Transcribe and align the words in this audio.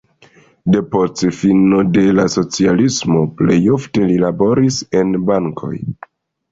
Depost 0.75 1.21
fino 1.41 1.83
de 1.99 2.07
la 2.21 2.27
socialismo 2.37 3.23
plej 3.43 3.61
ofte 3.79 4.09
li 4.13 4.21
laboris 4.27 4.83
en 5.03 5.19
bankoj. 5.31 5.77